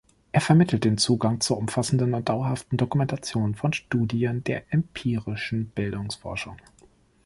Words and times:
Er 0.31 0.41
vermittelt 0.41 0.83
den 0.83 0.97
Zugang 0.97 1.41
zur 1.41 1.59
umfassenden 1.59 2.15
und 2.15 2.27
dauerhaften 2.27 2.75
Dokumentation 2.75 3.53
von 3.53 3.71
Studien 3.71 4.43
der 4.43 4.73
empirischen 4.73 5.67
Bildungsforschung. 5.69 6.57